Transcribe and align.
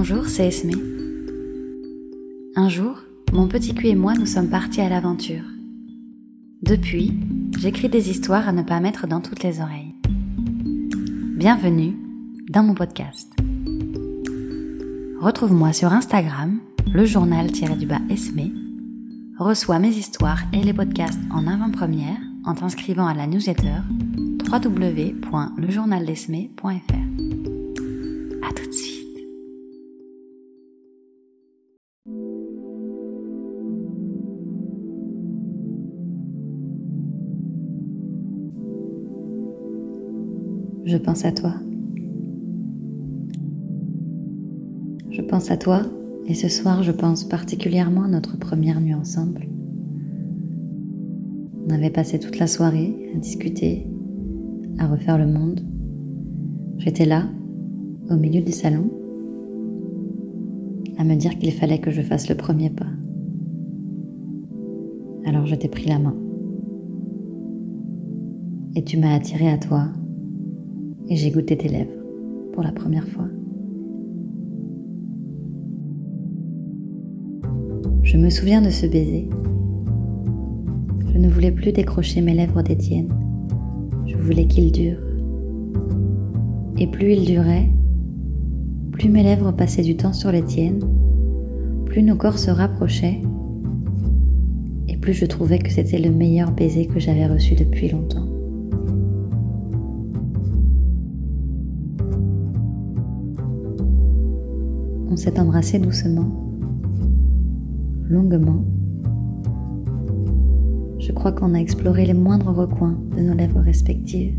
Bonjour, 0.00 0.28
c'est 0.28 0.46
Esme. 0.46 0.70
Un 2.54 2.68
jour, 2.68 3.00
mon 3.32 3.48
petit 3.48 3.74
cul 3.74 3.88
et 3.88 3.96
moi 3.96 4.14
nous 4.14 4.26
sommes 4.26 4.48
partis 4.48 4.80
à 4.80 4.88
l'aventure. 4.88 5.42
Depuis, 6.62 7.18
j'écris 7.58 7.88
des 7.88 8.08
histoires 8.08 8.48
à 8.48 8.52
ne 8.52 8.62
pas 8.62 8.78
mettre 8.78 9.08
dans 9.08 9.20
toutes 9.20 9.42
les 9.42 9.60
oreilles. 9.60 9.96
Bienvenue 11.36 11.96
dans 12.48 12.62
mon 12.62 12.74
podcast. 12.74 13.28
Retrouve-moi 15.20 15.72
sur 15.72 15.92
Instagram, 15.92 16.60
le 16.92 17.04
journal-du-bas 17.04 18.02
Esme. 18.08 18.52
Reçois 19.36 19.80
mes 19.80 19.88
histoires 19.88 20.42
et 20.52 20.62
les 20.62 20.74
podcasts 20.74 21.18
en 21.32 21.48
avant-première 21.48 22.20
en 22.44 22.54
t'inscrivant 22.54 23.08
à 23.08 23.14
la 23.14 23.26
newsletter 23.26 23.78
www.lejournaldesme.fr. 24.48 26.68
À 28.48 28.52
tout 28.54 28.68
de 28.68 28.72
suite. 28.72 29.07
Je 40.88 40.96
pense 40.96 41.26
à 41.26 41.32
toi. 41.32 41.52
Je 45.10 45.20
pense 45.20 45.50
à 45.50 45.58
toi 45.58 45.82
et 46.26 46.32
ce 46.32 46.48
soir 46.48 46.82
je 46.82 46.92
pense 46.92 47.24
particulièrement 47.24 48.04
à 48.04 48.08
notre 48.08 48.38
première 48.38 48.80
nuit 48.80 48.94
ensemble. 48.94 49.50
On 51.66 51.74
avait 51.74 51.90
passé 51.90 52.18
toute 52.18 52.38
la 52.38 52.46
soirée 52.46 53.12
à 53.14 53.18
discuter, 53.18 53.86
à 54.78 54.86
refaire 54.86 55.18
le 55.18 55.26
monde. 55.26 55.60
J'étais 56.78 57.04
là, 57.04 57.24
au 58.08 58.16
milieu 58.16 58.40
du 58.40 58.52
salon, 58.52 58.88
à 60.96 61.04
me 61.04 61.16
dire 61.16 61.38
qu'il 61.38 61.52
fallait 61.52 61.82
que 61.82 61.90
je 61.90 62.00
fasse 62.00 62.30
le 62.30 62.34
premier 62.34 62.70
pas. 62.70 62.88
Alors 65.26 65.44
je 65.44 65.54
t'ai 65.54 65.68
pris 65.68 65.90
la 65.90 65.98
main. 65.98 66.16
Et 68.74 68.82
tu 68.84 68.96
m'as 68.96 69.14
attiré 69.14 69.50
à 69.50 69.58
toi 69.58 69.92
et 71.08 71.16
j'ai 71.16 71.30
goûté 71.30 71.56
tes 71.56 71.68
lèvres 71.68 71.90
pour 72.52 72.62
la 72.62 72.72
première 72.72 73.06
fois. 73.08 73.28
Je 78.02 78.16
me 78.16 78.30
souviens 78.30 78.62
de 78.62 78.70
ce 78.70 78.86
baiser. 78.86 79.28
Je 81.12 81.18
ne 81.18 81.28
voulais 81.28 81.52
plus 81.52 81.72
décrocher 81.72 82.20
mes 82.20 82.34
lèvres 82.34 82.62
des 82.62 82.76
tiennes. 82.76 83.12
Je 84.06 84.16
voulais 84.16 84.46
qu'il 84.46 84.72
dure. 84.72 84.98
Et 86.78 86.86
plus 86.86 87.12
il 87.12 87.26
durait, 87.26 87.68
plus 88.92 89.08
mes 89.08 89.22
lèvres 89.22 89.52
passaient 89.52 89.82
du 89.82 89.96
temps 89.96 90.12
sur 90.12 90.32
les 90.32 90.42
tiennes, 90.42 90.80
plus 91.86 92.02
nos 92.02 92.16
corps 92.16 92.38
se 92.38 92.50
rapprochaient, 92.50 93.20
et 94.88 94.96
plus 94.96 95.12
je 95.12 95.26
trouvais 95.26 95.58
que 95.58 95.70
c'était 95.70 95.98
le 95.98 96.10
meilleur 96.10 96.52
baiser 96.52 96.86
que 96.86 97.00
j'avais 97.00 97.26
reçu 97.26 97.54
depuis 97.54 97.88
longtemps. 97.88 98.37
On 105.10 105.16
s'est 105.16 105.40
embrassé 105.40 105.78
doucement, 105.78 106.28
longuement. 108.08 108.62
Je 110.98 111.12
crois 111.12 111.32
qu'on 111.32 111.54
a 111.54 111.58
exploré 111.58 112.04
les 112.04 112.12
moindres 112.12 112.54
recoins 112.54 112.98
de 113.16 113.22
nos 113.22 113.32
lèvres 113.32 113.60
respectives. 113.60 114.36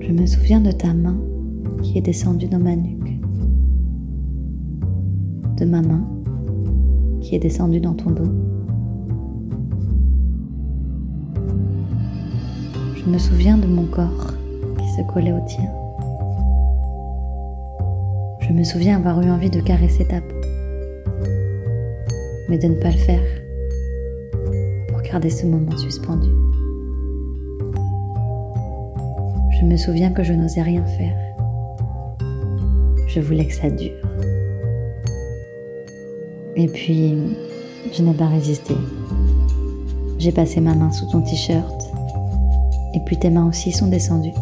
Je 0.00 0.12
me 0.12 0.26
souviens 0.26 0.60
de 0.60 0.72
ta 0.72 0.92
main 0.92 1.16
qui 1.82 1.96
est 1.96 2.02
descendue 2.02 2.48
dans 2.48 2.58
ma 2.58 2.74
nuque, 2.74 3.20
de 5.58 5.64
ma 5.64 5.82
main 5.82 6.04
qui 7.20 7.36
est 7.36 7.38
descendue 7.38 7.80
dans 7.80 7.94
ton 7.94 8.10
dos. 8.10 8.32
Je 12.96 13.08
me 13.08 13.18
souviens 13.18 13.58
de 13.58 13.66
mon 13.68 13.86
corps 13.86 14.34
qui 14.76 14.88
se 14.90 15.12
collait 15.12 15.32
au 15.32 15.46
tien. 15.46 15.70
Je 18.50 18.54
me 18.56 18.64
souviens 18.64 18.96
avoir 18.96 19.22
eu 19.22 19.30
envie 19.30 19.48
de 19.48 19.60
caresser 19.60 20.04
ta 20.04 20.20
peau, 20.20 20.34
mais 22.48 22.58
de 22.58 22.66
ne 22.66 22.74
pas 22.74 22.90
le 22.90 22.96
faire 22.96 23.22
pour 24.88 25.00
garder 25.02 25.30
ce 25.30 25.46
moment 25.46 25.76
suspendu. 25.76 26.30
Je 29.52 29.64
me 29.64 29.76
souviens 29.76 30.10
que 30.10 30.24
je 30.24 30.32
n'osais 30.32 30.62
rien 30.62 30.84
faire. 30.84 31.16
Je 33.06 33.20
voulais 33.20 33.46
que 33.46 33.54
ça 33.54 33.70
dure. 33.70 33.92
Et 36.56 36.66
puis, 36.66 37.14
je 37.92 38.02
n'ai 38.02 38.14
pas 38.14 38.26
résisté. 38.26 38.74
J'ai 40.18 40.32
passé 40.32 40.60
ma 40.60 40.74
main 40.74 40.90
sous 40.90 41.06
ton 41.06 41.20
t-shirt, 41.22 41.84
et 42.94 43.00
puis 43.06 43.16
tes 43.16 43.30
mains 43.30 43.46
aussi 43.46 43.70
sont 43.70 43.86
descendues. 43.86 44.34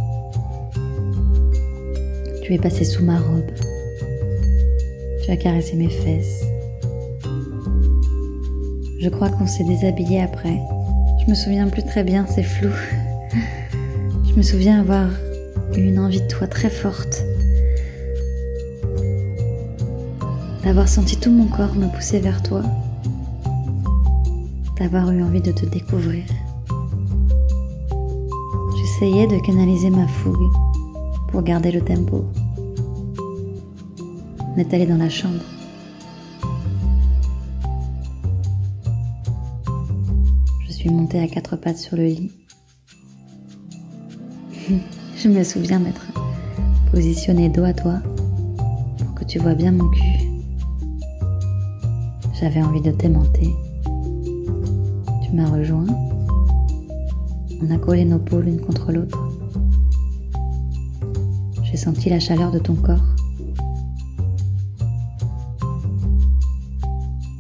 Tu 2.43 2.55
es 2.55 2.59
passé 2.59 2.87
sous 2.87 3.05
ma 3.05 3.19
robe. 3.19 3.51
Tu 5.29 5.33
as 5.33 5.37
caressé 5.37 5.77
mes 5.77 5.91
fesses. 5.91 6.43
Je 8.99 9.11
crois 9.11 9.29
qu'on 9.29 9.47
s'est 9.47 9.65
déshabillé 9.65 10.23
après. 10.23 10.59
Je 11.21 11.31
me 11.31 11.35
souviens 11.35 11.69
plus 11.69 11.83
très 11.83 12.03
bien, 12.03 12.25
c'est 12.27 12.43
flou. 12.43 12.71
Je 14.27 14.33
me 14.35 14.41
souviens 14.41 14.81
avoir 14.81 15.11
eu 15.77 15.81
une 15.83 15.99
envie 15.99 16.23
de 16.23 16.27
toi 16.29 16.47
très 16.47 16.71
forte. 16.71 17.23
D'avoir 20.65 20.89
senti 20.89 21.21
tout 21.21 21.31
mon 21.31 21.49
corps 21.49 21.75
me 21.75 21.95
pousser 21.95 22.21
vers 22.21 22.43
toi. 22.43 22.63
D'avoir 24.81 25.13
eu 25.13 25.23
envie 25.23 25.43
de 25.43 25.53
te 25.53 25.67
découvrir. 25.67 26.25
J'essayais 28.79 29.27
de 29.27 29.39
canaliser 29.45 29.91
ma 29.91 30.09
fougue 30.09 30.51
pour 31.31 31.43
garder 31.43 31.71
le 31.71 31.83
tempo 31.83 32.25
on 34.55 34.59
est 34.59 34.75
allé 34.75 34.87
dans 34.87 34.97
la 34.97 35.09
chambre. 35.09 35.43
Je 40.67 40.73
suis 40.73 40.91
montée 40.91 41.21
à 41.21 41.29
quatre 41.29 41.57
pattes 41.57 41.79
sur 41.79 41.97
le 41.97 42.07
lit. 42.07 42.33
Je 45.17 45.29
me 45.29 45.43
souviens 45.43 45.79
m'être 45.79 46.07
positionnée 46.93 47.49
dos 47.49 47.65
à 47.65 47.73
toi 47.73 48.01
pour 48.99 49.15
que 49.15 49.25
tu 49.25 49.39
vois 49.39 49.55
bien 49.55 49.73
mon 49.73 49.89
cul. 49.91 50.29
J'avais 52.41 52.63
envie 52.63 52.81
de 52.81 52.93
t'aimanter. 52.93 53.53
Tu 55.25 55.33
m'as 55.35 55.51
rejoint. 55.51 55.87
On 57.61 57.71
a 57.71 57.79
collé 57.79 58.05
nos 58.05 58.21
peaux 58.21 58.41
l'une 58.41 58.61
contre 58.61 58.93
l'autre. 58.93 59.19
J'ai 61.65 61.77
senti 61.77 62.09
la 62.09 62.21
chaleur 62.21 62.53
de 62.53 62.61
ton 62.61 62.75
corps. 62.77 63.18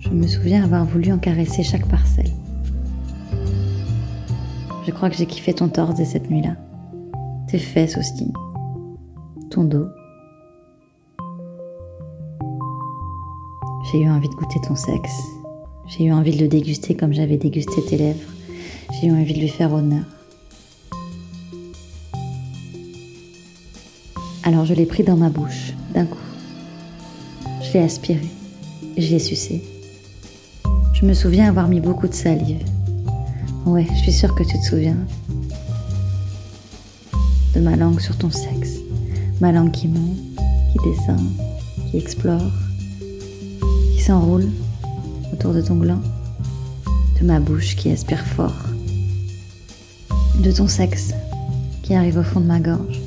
Je 0.08 0.14
me 0.14 0.26
souviens 0.26 0.64
avoir 0.64 0.86
voulu 0.86 1.12
en 1.12 1.18
caresser 1.18 1.62
chaque 1.62 1.86
parcelle. 1.86 2.30
Je 4.86 4.90
crois 4.90 5.10
que 5.10 5.16
j'ai 5.16 5.26
kiffé 5.26 5.52
ton 5.52 5.68
torse 5.68 5.96
dès 5.96 6.06
cette 6.06 6.30
nuit-là. 6.30 6.56
Tes 7.46 7.58
fesses 7.58 7.98
aussi. 7.98 8.32
Ton 9.50 9.64
dos. 9.64 9.86
J'ai 13.92 14.00
eu 14.00 14.08
envie 14.08 14.30
de 14.30 14.34
goûter 14.34 14.60
ton 14.66 14.76
sexe. 14.76 15.20
J'ai 15.88 16.04
eu 16.04 16.12
envie 16.12 16.34
de 16.34 16.42
le 16.42 16.48
déguster 16.48 16.94
comme 16.94 17.12
j'avais 17.12 17.36
dégusté 17.36 17.84
tes 17.84 17.98
lèvres. 17.98 18.32
J'ai 18.98 19.08
eu 19.08 19.12
envie 19.12 19.34
de 19.34 19.40
lui 19.40 19.48
faire 19.48 19.74
honneur. 19.74 20.04
Alors 24.42 24.64
je 24.64 24.72
l'ai 24.72 24.86
pris 24.86 25.02
dans 25.02 25.16
ma 25.16 25.28
bouche, 25.28 25.74
d'un 25.92 26.06
coup. 26.06 26.16
Je 27.60 27.74
l'ai 27.74 27.80
aspiré. 27.80 28.26
Je 28.96 29.10
l'ai 29.10 29.18
sucé. 29.18 29.62
Je 31.00 31.06
me 31.06 31.14
souviens 31.14 31.48
avoir 31.48 31.68
mis 31.68 31.80
beaucoup 31.80 32.08
de 32.08 32.12
salive. 32.12 32.64
Ouais, 33.64 33.86
je 33.88 33.98
suis 33.98 34.12
sûre 34.12 34.34
que 34.34 34.42
tu 34.42 34.58
te 34.58 34.64
souviens. 34.64 34.96
De 37.54 37.60
ma 37.60 37.76
langue 37.76 38.00
sur 38.00 38.18
ton 38.18 38.32
sexe. 38.32 38.78
Ma 39.40 39.52
langue 39.52 39.70
qui 39.70 39.86
monte, 39.86 40.18
qui 40.72 40.90
descend, 40.90 41.20
qui 41.88 41.98
explore, 41.98 42.50
qui 43.94 44.02
s'enroule 44.02 44.48
autour 45.32 45.54
de 45.54 45.60
ton 45.60 45.76
gland. 45.76 46.02
De 47.20 47.24
ma 47.24 47.38
bouche 47.38 47.76
qui 47.76 47.92
aspire 47.92 48.26
fort. 48.26 48.66
De 50.42 50.50
ton 50.50 50.66
sexe 50.66 51.12
qui 51.84 51.94
arrive 51.94 52.18
au 52.18 52.24
fond 52.24 52.40
de 52.40 52.46
ma 52.46 52.58
gorge. 52.58 53.00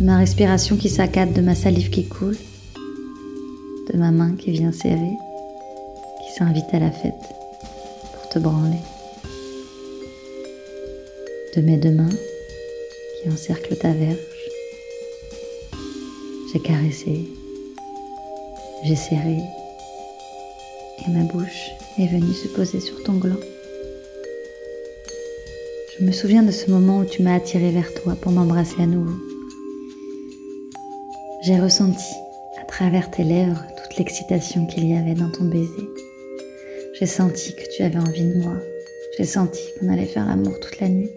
De 0.00 0.04
ma 0.04 0.16
respiration 0.16 0.76
qui 0.76 0.88
saccade, 0.88 1.32
de 1.32 1.42
ma 1.42 1.54
salive 1.54 1.90
qui 1.90 2.08
coule. 2.08 2.36
De 3.92 3.96
ma 3.96 4.10
main 4.10 4.32
qui 4.32 4.50
vient 4.50 4.72
serrer 4.72 5.12
s'invite 6.36 6.74
à 6.74 6.80
la 6.80 6.90
fête 6.90 7.14
pour 8.12 8.28
te 8.28 8.38
branler. 8.40 8.80
De 11.54 11.60
mes 11.60 11.76
deux 11.76 11.92
mains 11.92 12.08
qui 13.22 13.30
encerclent 13.30 13.76
ta 13.76 13.92
verge, 13.92 14.18
j'ai 16.52 16.60
caressé, 16.60 17.28
J'ai 18.84 18.96
serré 18.96 19.38
et 21.06 21.10
ma 21.10 21.22
bouche 21.22 21.70
est 21.98 22.06
venue 22.06 22.34
se 22.34 22.48
poser 22.48 22.80
sur 22.80 23.02
ton 23.04 23.14
gland. 23.14 23.40
Je 25.96 26.04
me 26.04 26.10
souviens 26.12 26.42
de 26.42 26.50
ce 26.50 26.70
moment 26.70 26.98
où 26.98 27.04
tu 27.04 27.22
m'as 27.22 27.36
attiré 27.36 27.70
vers 27.70 27.94
toi 27.94 28.16
pour 28.20 28.32
m'embrasser 28.32 28.80
à 28.82 28.86
nouveau. 28.86 29.16
J'ai 31.42 31.60
ressenti 31.60 32.12
à 32.60 32.64
travers 32.64 33.10
tes 33.10 33.22
lèvres 33.22 33.62
toute 33.76 33.96
l'excitation 33.98 34.66
qu'il 34.66 34.88
y 34.88 34.96
avait 34.96 35.14
dans 35.14 35.30
ton 35.30 35.44
baiser. 35.44 35.88
J'ai 36.96 37.06
senti 37.06 37.56
que 37.56 37.68
tu 37.74 37.82
avais 37.82 37.98
envie 37.98 38.22
de 38.22 38.38
moi. 38.40 38.54
J'ai 39.18 39.24
senti 39.24 39.60
qu'on 39.74 39.88
allait 39.88 40.06
faire 40.06 40.26
l'amour 40.26 40.60
toute 40.60 40.78
la 40.78 40.88
nuit. 40.88 41.10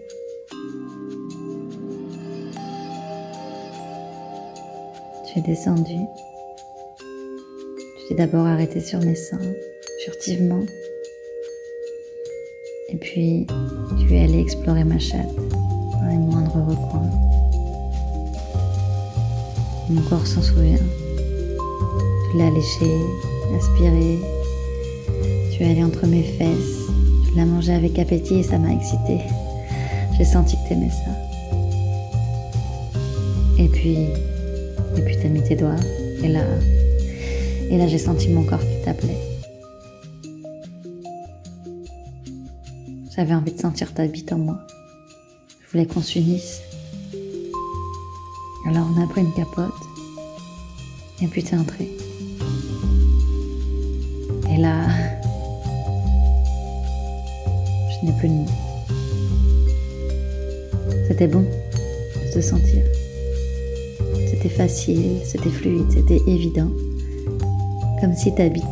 Tu 5.24 5.38
es 5.38 5.42
descendu. 5.42 5.94
Tu 6.98 8.08
t'es 8.08 8.14
d'abord 8.16 8.44
arrêté 8.44 8.80
sur 8.80 8.98
mes 8.98 9.14
seins, 9.14 9.38
furtivement. 10.04 10.66
Et 12.88 12.96
puis, 12.96 13.46
tu 14.00 14.16
es 14.16 14.24
allé 14.24 14.40
explorer 14.40 14.82
ma 14.82 14.98
chatte 14.98 15.32
dans 15.36 16.08
les 16.08 16.16
moindres 16.16 16.66
recoins. 16.66 17.10
Mon 19.90 20.02
corps 20.08 20.26
s'en 20.26 20.42
souvient. 20.42 20.76
Tu 22.32 22.38
l'as 22.38 22.50
léché, 22.50 22.96
aspiré. 23.56 24.37
Tu 25.58 25.64
es 25.64 25.70
allé 25.70 25.82
entre 25.82 26.06
mes 26.06 26.22
fesses. 26.22 26.86
Tu 27.26 27.36
l'as 27.36 27.44
mangé 27.44 27.72
avec 27.72 27.98
appétit 27.98 28.36
et 28.36 28.42
ça 28.44 28.58
m'a 28.58 28.72
excité. 28.72 29.18
J'ai 30.16 30.24
senti 30.24 30.54
que 30.54 30.68
t'aimais 30.68 30.88
ça. 30.88 31.10
Et 33.58 33.66
puis, 33.66 33.96
et 34.96 35.00
puis 35.04 35.16
t'as 35.20 35.28
mis 35.28 35.42
tes 35.42 35.56
doigts. 35.56 35.74
Et 36.22 36.28
là, 36.28 36.44
et 37.70 37.76
là 37.76 37.88
j'ai 37.88 37.98
senti 37.98 38.28
mon 38.28 38.44
corps 38.44 38.60
qui 38.60 38.84
t'appelait. 38.84 39.18
J'avais 43.16 43.34
envie 43.34 43.50
de 43.50 43.60
sentir 43.60 43.92
ta 43.92 44.06
bite 44.06 44.32
en 44.32 44.38
moi. 44.38 44.60
Je 45.66 45.72
voulais 45.72 45.86
qu'on 45.86 46.02
s'unisse. 46.02 46.60
Alors 48.64 48.86
on 48.96 49.02
a 49.02 49.08
pris 49.08 49.22
une 49.22 49.34
capote. 49.34 49.72
Et 51.20 51.26
puis 51.26 51.42
t'es 51.42 51.56
entré. 51.56 51.90
Et 54.50 54.56
là, 54.56 54.86
je 58.00 58.06
n'ai 58.06 58.12
plus 58.18 58.28
de 58.28 58.34
mots. 58.34 58.46
C'était 61.08 61.26
bon 61.26 61.40
de 61.42 62.32
te 62.32 62.40
sentir. 62.40 62.84
C'était 64.30 64.48
facile, 64.48 65.18
c'était 65.24 65.50
fluide, 65.50 65.90
c'était 65.90 66.20
évident. 66.26 66.70
Comme 68.00 68.14
si 68.14 68.32
ta 68.34 68.48
bite 68.48 68.62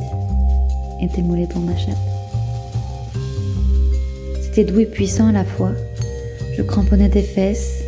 était 1.02 1.23
moulée 1.23 1.46
pour 1.46 1.61
ma 1.61 1.76
chatte. 1.76 1.96
C'était 4.43 4.64
doux 4.64 4.81
et 4.81 4.87
puissant 4.87 5.28
à 5.28 5.32
la 5.32 5.44
fois. 5.44 5.73
Je 6.56 6.62
cramponnais 6.62 7.11
tes 7.11 7.23
fesses. 7.23 7.82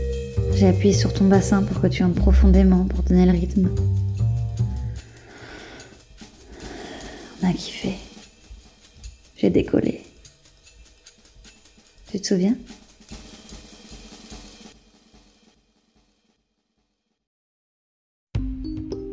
J'ai 0.54 0.66
appuyé 0.66 0.92
sur 0.92 1.12
ton 1.12 1.26
bassin 1.26 1.62
pour 1.62 1.80
que 1.80 1.86
tu 1.86 2.02
entres 2.02 2.20
profondément 2.20 2.84
pour 2.84 3.04
donner 3.04 3.26
le 3.26 3.32
rythme. 3.32 3.70
On 7.42 7.48
a 7.48 7.52
kiffé. 7.52 7.94
J'ai 9.36 9.50
décollé. 9.50 10.07
Tu 12.10 12.20
te 12.20 12.26
souviens? 12.26 12.56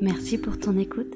Merci 0.01 0.37
pour 0.37 0.59
ton 0.59 0.77
écoute. 0.77 1.13